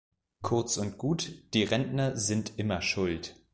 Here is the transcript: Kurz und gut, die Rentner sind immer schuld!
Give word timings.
Kurz 0.41 0.77
und 0.77 0.97
gut, 0.97 1.31
die 1.53 1.61
Rentner 1.61 2.17
sind 2.17 2.53
immer 2.57 2.81
schuld! 2.81 3.35